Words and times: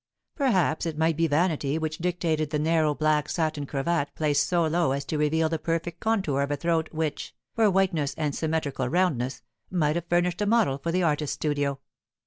Perhaps 0.35 0.87
it 0.87 0.97
might 0.97 1.15
be 1.15 1.27
vanity 1.27 1.77
which 1.77 1.99
dictated 1.99 2.49
the 2.49 2.57
narrow 2.57 2.95
black 2.95 3.29
satin 3.29 3.67
cravat 3.67 4.09
placed 4.15 4.47
so 4.47 4.65
low 4.65 4.93
as 4.93 5.05
to 5.05 5.17
reveal 5.19 5.47
the 5.47 5.59
perfect 5.59 5.99
contour 5.99 6.41
of 6.41 6.49
a 6.49 6.55
throat 6.57 6.89
which, 6.91 7.35
for 7.53 7.69
whiteness 7.69 8.15
and 8.17 8.33
symmetrical 8.33 8.87
roundness, 8.89 9.43
might 9.69 9.95
have 9.95 10.07
furnished 10.09 10.41
a 10.41 10.47
model 10.47 10.79
for 10.79 10.91
the 10.91 11.03
artist's 11.03 11.35
studio. 11.35 11.79